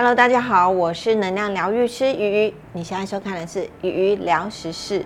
[0.00, 2.54] Hello，大家好，我是能量疗愈师鱼鱼。
[2.72, 5.04] 你现在收看的是鱼鱼聊时事。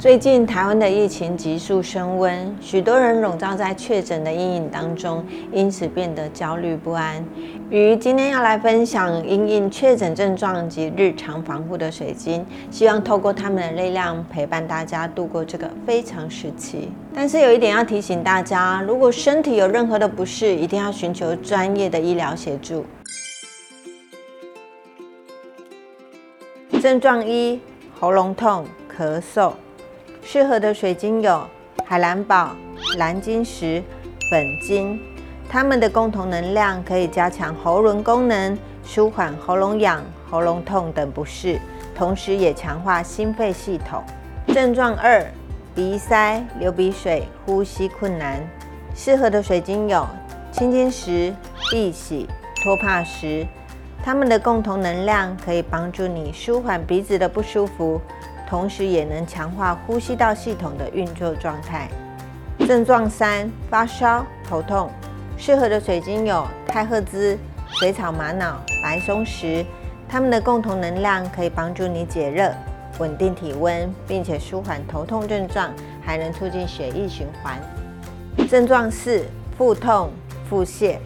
[0.00, 5.22] 最近台湾的疫情急速升温，许多人笼罩在确诊的阴影当中，
[5.52, 7.22] 因此变得焦虑不安。
[7.68, 16.90] 于今天要来分享因应确诊症状及日常防护的水晶，希望透过他们的力量陪伴大家度过这个非常时期。
[17.14, 22.86] 但是有一点要提醒大家，如果身体有任何的不适，一定要寻求专业的医疗协助。
[26.80, 27.60] 症状一：
[28.00, 28.64] 喉咙痛、
[28.98, 29.52] 咳嗽。
[30.22, 31.42] 适合的水晶有
[31.86, 32.54] 海蓝宝、
[32.98, 33.82] 蓝晶石、
[34.30, 35.00] 粉晶，
[35.48, 41.58] 它们的共同能量可以加强喉咙功能，舒缓喉咙痒、喉咙痛等不适，
[41.94, 44.02] 同时也强化心肺系统。
[44.54, 45.24] 症状二：
[45.74, 48.40] 鼻塞、流鼻水、呼吸困难。
[48.94, 50.06] 适合的水晶有
[50.52, 51.34] 青金石、
[51.70, 52.28] 碧玺、
[52.62, 53.46] 托帕石，
[54.04, 58.00] 它们的共同能量可以帮助你舒缓鼻子的不舒服。
[58.50, 61.88] 同时也能强化呼吸道系统的运作状态。
[62.66, 64.90] 症状三：发烧、头痛。
[65.38, 69.64] 适合的水晶有太赫兹、水草玛瑙、白松石，
[70.08, 72.52] 它们的共同能量可以帮助你解热、
[72.98, 75.72] 稳定体温，并且舒缓头痛症状，
[76.04, 77.56] 还能促进血液循环。
[78.48, 79.24] 症状四：
[79.56, 80.10] 腹痛、
[80.48, 80.98] 腹泻。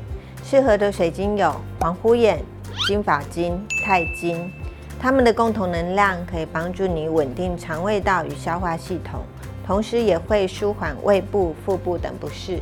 [0.43, 2.43] 适合的水晶有黄虎眼、
[2.87, 4.51] 金发晶、钛金。
[5.01, 9.21] 它们的共同能量可以帮助你稳定肠胃道与消化系统，
[9.67, 12.59] 同时也会舒缓胃部、腹部等不适。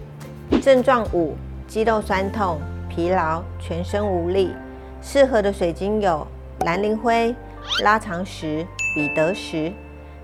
[0.61, 1.37] 症状五：
[1.69, 4.53] 肌肉酸痛、疲劳、全身无力。
[5.01, 6.27] 适合的水晶有
[6.61, 7.35] 蓝磷灰、
[7.83, 9.73] 拉长石、彼得石。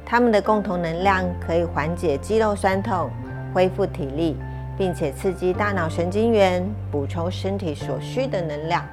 [0.04, 3.10] 它们的共同能量可以缓解肌肉酸痛、
[3.52, 4.36] 恢复体力，
[4.76, 8.84] 并且刺激大脑神经元，补充身体所需的能量。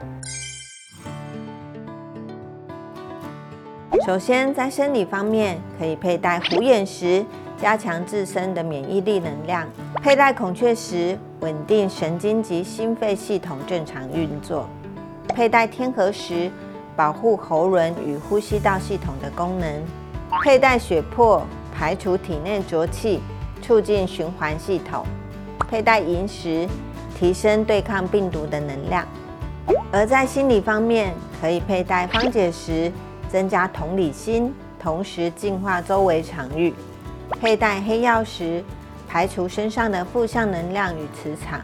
[4.05, 7.25] 首先，在生理方面，可以佩戴虎眼石，
[7.59, 14.67] 加强自身的免疫力能量；佩戴孔雀石，稳定神经及心肺系统正常运作；
[15.29, 16.51] 佩戴天河石，
[16.95, 19.81] 保护喉轮与呼吸道系统的功能；
[20.43, 21.41] 佩戴血珀，
[21.75, 23.19] 排除体内浊气，
[23.59, 25.03] 促进循环系统；
[25.67, 26.67] 佩戴银石，
[27.17, 29.03] 提升对抗病毒的能量。
[29.91, 31.11] 而在心理方面，
[31.41, 32.91] 可以佩戴方解石。
[33.31, 36.74] 增加同理心，同时净化周围场域。
[37.41, 38.63] 佩戴黑曜石，
[39.08, 41.62] 排除身上的负向能量与磁场。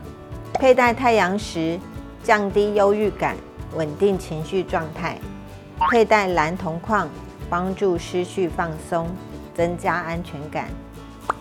[0.54, 1.80] 佩戴太阳石，
[2.24, 3.36] 降低忧郁感，
[3.76, 5.18] 稳定情绪状态。
[5.90, 7.08] 佩戴蓝铜矿，
[7.50, 9.08] 帮助思绪放松，
[9.56, 10.68] 增加安全感。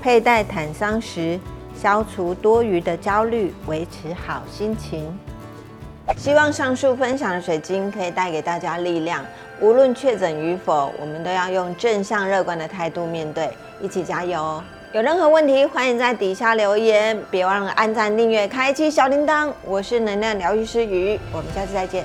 [0.00, 1.38] 佩戴坦桑石，
[1.74, 5.06] 消除多余的焦虑，维持好心情。
[6.16, 9.24] 希望上述分享的水晶可以带给大家力量。
[9.60, 13.50] 无论确诊与否，我们都要用正向乐观的态度面对，
[13.80, 14.64] 一起加油哦！
[14.92, 19.52] 有任何问题，欢迎在底下留言，别忘了按赞、订阅、开启小铃铛。
[19.64, 22.04] 我是能量疗愈师鱼，我们下次再见。